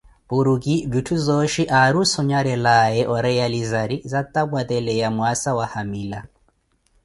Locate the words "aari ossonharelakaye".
1.81-3.01